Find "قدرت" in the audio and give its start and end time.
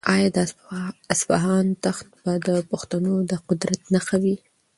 3.47-3.81